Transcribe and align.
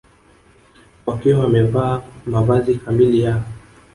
wakiwa 1.05 1.39
wamevaa 1.39 2.01
mavazi 2.25 2.75
kamili 2.75 3.21
ya 3.21 3.43